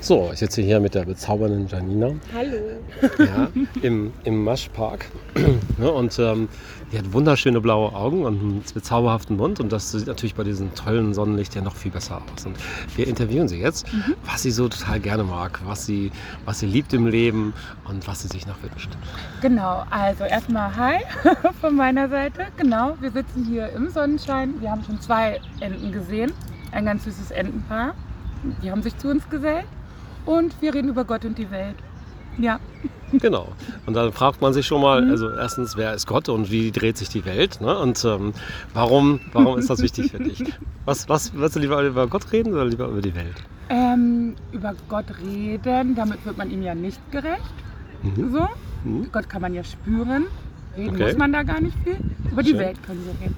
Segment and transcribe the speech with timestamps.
[0.00, 2.12] So, ich sitze hier mit der bezaubernden Janina.
[2.32, 2.56] Hallo.
[3.18, 3.48] Ja,
[3.82, 5.06] im, im Maschpark.
[5.78, 6.48] Ja, und ähm,
[6.92, 9.58] die hat wunderschöne blaue Augen und einen bezauberhaften Mund.
[9.58, 12.46] Und das sieht natürlich bei diesem tollen Sonnenlicht ja noch viel besser aus.
[12.46, 12.56] Und
[12.96, 13.86] wir interviewen sie jetzt,
[14.24, 16.12] was sie so total gerne mag, was sie,
[16.44, 17.52] was sie liebt im Leben
[17.88, 18.90] und was sie sich noch wünscht.
[19.42, 20.98] Genau, also erstmal Hi
[21.60, 22.46] von meiner Seite.
[22.56, 24.60] Genau, wir sitzen hier im Sonnenschein.
[24.60, 26.32] Wir haben schon zwei Enten gesehen.
[26.70, 27.94] Ein ganz süßes Entenpaar.
[28.62, 29.66] Die haben sich zu uns gesellt.
[30.26, 31.76] Und wir reden über Gott und die Welt.
[32.38, 32.60] Ja,
[33.12, 33.48] Genau.
[33.86, 36.98] Und dann fragt man sich schon mal, also erstens, wer ist Gott und wie dreht
[36.98, 37.58] sich die Welt?
[37.60, 37.76] Ne?
[37.78, 38.34] Und ähm,
[38.74, 40.44] warum, warum ist das wichtig für dich?
[40.84, 43.34] Was, was, willst du lieber über Gott reden oder lieber über die Welt?
[43.70, 47.40] ähm, über Gott reden, damit wird man ihm ja nicht gerecht.
[48.02, 48.30] Mhm.
[48.30, 48.48] So,
[48.84, 49.08] Mhm.
[49.10, 50.26] Gott kann man ja spüren.
[50.76, 51.04] Reden Okay.
[51.04, 51.96] muss man da gar nicht viel.
[52.30, 52.58] Über die Schön.
[52.60, 53.36] Welt können wir reden.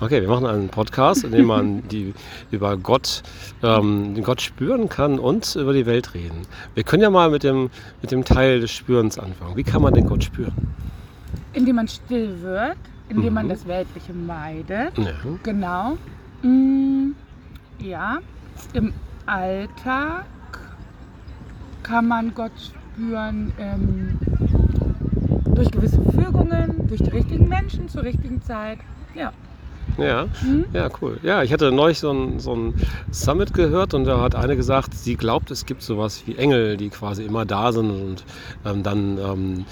[0.00, 2.12] Okay, wir machen einen Podcast, in dem man die,
[2.50, 3.22] über Gott,
[3.62, 6.42] ähm, den Gott spüren kann und über die Welt reden.
[6.74, 9.56] Wir können ja mal mit dem, mit dem Teil des Spürens anfangen.
[9.56, 10.52] Wie kann man den Gott spüren?
[11.52, 12.76] Indem man still wird,
[13.08, 13.50] indem man Mhm.
[13.50, 14.96] das Weltliche meidet.
[14.98, 15.12] Ja.
[15.42, 15.98] Genau.
[16.42, 17.10] Mm,
[17.78, 18.18] ja,
[18.72, 18.92] im
[19.26, 20.24] Alltag
[21.82, 22.52] kann man Gott
[22.96, 24.18] spüren ähm,
[25.54, 28.78] durch gewisse Fügungen, durch die richtigen Menschen zur richtigen Zeit.
[29.14, 29.32] Ja.
[29.98, 30.64] Ja, Mhm.
[30.72, 31.18] ja, cool.
[31.22, 32.74] Ja, ich hatte neulich so ein, so ein
[33.10, 36.88] Summit gehört und da hat eine gesagt, sie glaubt, es gibt sowas wie Engel, die
[36.88, 38.24] quasi immer da sind und
[38.64, 39.64] ähm, dann, ähm,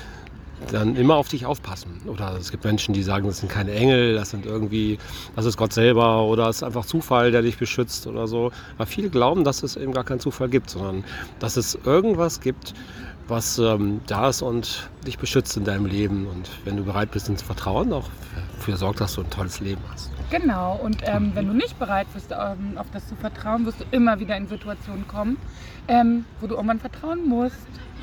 [0.70, 2.00] dann immer auf dich aufpassen.
[2.06, 4.98] Oder es gibt Menschen, die sagen, das sind keine Engel, das sind irgendwie,
[5.36, 8.52] das ist Gott selber oder es ist einfach Zufall, der dich beschützt oder so.
[8.76, 11.04] Aber viele glauben, dass es eben gar keinen Zufall gibt, sondern
[11.38, 12.74] dass es irgendwas gibt,
[13.28, 16.26] was ähm, da ist und dich beschützt in deinem Leben.
[16.26, 18.08] Und wenn du bereit bist, ins Vertrauen, auch
[18.56, 20.10] dafür sorgt, dass du ein tolles Leben hast.
[20.30, 23.84] Genau, und ähm, wenn du nicht bereit bist, ähm, auf das zu vertrauen, wirst du
[23.90, 25.38] immer wieder in Situationen kommen,
[25.88, 27.56] ähm, wo du irgendwann vertrauen musst,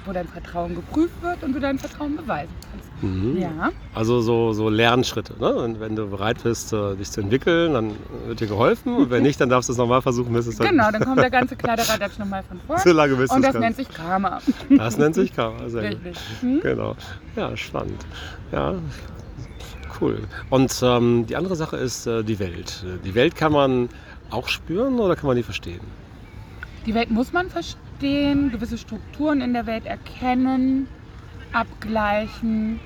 [0.08, 3.03] wo dein Vertrauen geprüft wird und du dein Vertrauen beweisen kannst.
[3.03, 3.38] Mhm.
[3.38, 5.35] Ja, Also so, so Lernschritte.
[5.40, 5.53] Ne?
[5.53, 7.91] Und wenn du bereit bist, äh, dich zu entwickeln, dann
[8.25, 8.95] wird dir geholfen.
[8.95, 11.19] Und wenn nicht, dann darfst du es nochmal versuchen, bis es dann genau, dann kommt
[11.19, 12.91] der ganze Kleiderradatsch nochmal von so vorne.
[12.94, 14.40] lange bis Und das es nennt sich Karma.
[14.69, 15.69] Das nennt sich Karma.
[15.69, 15.84] Sehr.
[15.84, 16.18] Richtig.
[16.41, 16.59] Hm?
[16.62, 16.95] Genau.
[17.35, 18.03] Ja, spannend.
[18.51, 18.75] Ja,
[20.01, 20.19] cool.
[20.50, 22.84] Und ähm, die andere Sache ist äh, die Welt.
[23.06, 23.89] Die Welt kann man
[24.29, 25.81] auch spüren oder kann man die verstehen?
[26.85, 30.88] Die Welt muss man verstehen, gewisse Strukturen in der Welt erkennen,
[31.53, 32.80] abgleichen,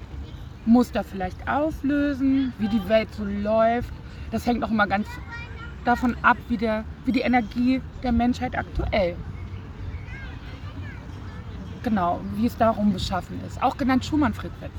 [0.65, 3.93] Muster vielleicht auflösen, wie die Welt so läuft.
[4.31, 5.07] Das hängt auch immer ganz
[5.83, 9.15] davon ab, wie, der, wie die Energie der Menschheit aktuell.
[11.83, 13.61] Genau, wie es darum beschaffen ist.
[13.61, 14.73] Auch genannt Schumann-Frequenz.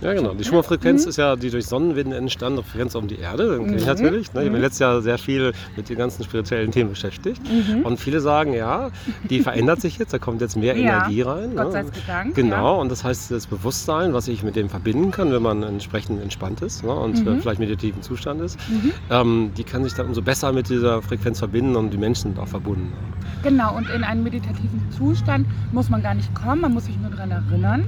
[0.00, 0.32] Ja, genau.
[0.34, 1.08] Die Schumann-Frequenz Mhm.
[1.10, 3.58] ist ja die durch Sonnenwind entstandene Frequenz um die Erde.
[3.58, 3.86] Kenne ich Mhm.
[3.86, 4.32] natürlich.
[4.32, 4.40] Ne?
[4.44, 4.60] Ich bin Mhm.
[4.62, 7.42] letztes Jahr sehr viel mit den ganzen spirituellen Themen beschäftigt.
[7.44, 7.82] Mhm.
[7.82, 8.90] Und viele sagen, ja,
[9.28, 11.54] die verändert sich jetzt, da kommt jetzt mehr Ja, Energie rein.
[11.54, 11.72] Gott ne?
[11.72, 12.34] sei gedankt.
[12.34, 16.22] Genau, und das heißt, das Bewusstsein, was ich mit dem verbinden kann, wenn man entsprechend
[16.22, 17.40] entspannt ist ne, und äh, Mhm.
[17.42, 18.58] vielleicht meditativen Zustand ist,
[19.10, 19.18] Ja.
[19.20, 19.30] Mhm.
[19.32, 22.48] ähm, die kann sich dann umso besser mit dieser Frequenz verbinden und die Menschen auch
[22.48, 22.92] verbunden.
[23.42, 27.10] Genau, und in einen meditativen Zustand muss man gar nicht kommen, man muss sich nur
[27.10, 27.84] daran erinnern.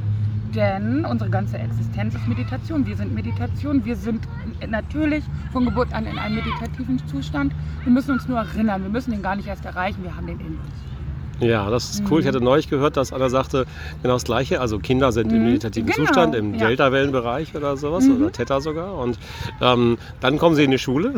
[0.54, 2.86] Denn unsere ganze Existenz ist Meditation.
[2.86, 3.84] Wir sind Meditation.
[3.84, 4.28] Wir sind
[4.68, 7.54] natürlich von Geburt an in einem meditativen Zustand.
[7.84, 8.82] Wir müssen uns nur erinnern.
[8.82, 10.02] Wir müssen den gar nicht erst erreichen.
[10.02, 11.01] Wir haben den in uns.
[11.40, 12.20] Ja, das ist cool.
[12.20, 12.28] Ich Mhm.
[12.28, 13.66] hatte neulich gehört, dass einer sagte,
[14.02, 14.60] genau das Gleiche.
[14.60, 16.68] Also Kinder sind im Mhm, meditativen genau, Zustand, im ja.
[16.68, 18.16] Delta-Wellenbereich oder sowas, Mhm.
[18.16, 18.94] oder Theta sogar.
[18.96, 19.18] Und
[19.60, 21.14] ähm, dann kommen sie in die Schule.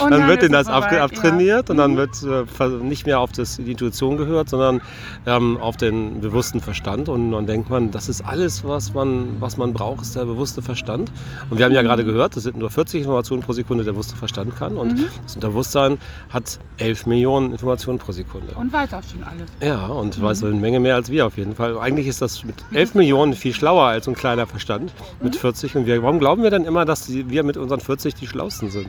[0.00, 1.72] Und dann wird ihnen das soweit, abtrainiert ja.
[1.72, 1.96] und dann Mhm.
[1.96, 2.22] wird
[2.60, 4.80] äh, nicht mehr auf das, die Intuition gehört, sondern
[5.26, 7.08] ähm, auf den bewussten Verstand.
[7.08, 10.62] Und dann denkt man, das ist alles, was man, was man braucht, ist der bewusste
[10.62, 11.10] Verstand.
[11.50, 14.16] Und wir haben ja gerade gehört, das sind nur 40 Informationen pro Sekunde, der bewusste
[14.16, 14.76] Verstand kann.
[14.76, 15.04] Und Mhm.
[15.24, 15.98] das Unterbewusstsein
[16.30, 18.52] hat 11 Millionen Informationen pro Sekunde.
[18.54, 19.48] Und weiß auch schon alles.
[19.60, 20.22] Ja, und Mhm.
[20.22, 21.78] weiß eine Menge mehr als wir auf jeden Fall.
[21.78, 25.38] Eigentlich ist das mit 11 Millionen viel schlauer als ein kleiner Verstand mit Mhm.
[25.38, 25.76] 40.
[25.76, 28.86] Und wir, warum glauben wir dann immer, dass wir mit unseren 40 die Schlausten sind?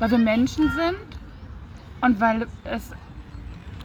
[0.00, 0.98] Weil wir Menschen sind
[2.02, 2.90] und weil es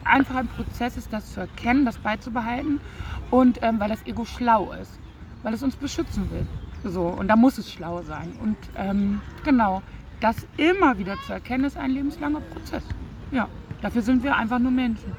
[0.04, 2.80] einfach ein Prozess ist, das zu erkennen, das beizubehalten
[3.30, 4.98] und ähm, weil das Ego schlau ist,
[5.42, 6.46] weil es uns beschützen will.
[6.92, 8.32] So, und da muss es schlau sein.
[8.42, 9.82] Und ähm, genau,
[10.20, 12.82] das immer wieder zu erkennen, ist ein lebenslanger Prozess.
[13.32, 13.48] Ja,
[13.80, 15.12] dafür sind wir einfach nur Menschen.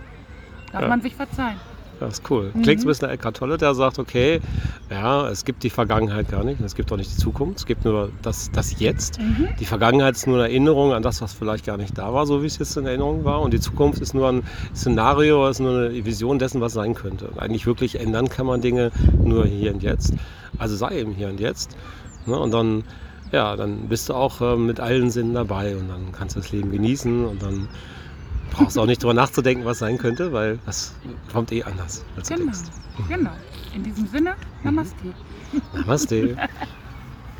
[0.71, 0.87] Darf Ja.
[0.87, 1.57] man sich verzeihen.
[1.99, 2.49] Das ist cool.
[2.55, 2.63] Mhm.
[2.63, 4.41] Klingt so ein bisschen Eckhart Tolle, der sagt, okay,
[4.89, 7.85] ja, es gibt die Vergangenheit gar nicht, es gibt auch nicht die Zukunft, es gibt
[7.85, 9.19] nur das, das Jetzt.
[9.19, 9.49] Mhm.
[9.59, 12.41] Die Vergangenheit ist nur eine Erinnerung an das, was vielleicht gar nicht da war, so
[12.41, 13.41] wie es jetzt in Erinnerung war.
[13.41, 14.41] Und die Zukunft ist nur ein
[14.75, 17.27] Szenario, ist nur eine Vision dessen, was sein könnte.
[17.27, 18.91] Und eigentlich wirklich ändern kann man Dinge
[19.23, 20.15] nur hier und jetzt.
[20.57, 21.77] Also sei eben hier und jetzt.
[22.25, 22.35] Ne?
[22.39, 22.83] Und dann,
[23.31, 26.51] ja, dann bist du auch äh, mit allen Sinnen dabei und dann kannst du das
[26.51, 27.67] Leben genießen und dann
[28.63, 30.93] brauchst auch nicht drüber nachzudenken, was sein könnte, weil das
[31.31, 32.69] kommt eh anders, als du Genau, denkst.
[33.07, 33.31] genau.
[33.73, 34.95] In diesem Sinne, Namaste.
[35.73, 36.37] Namaste.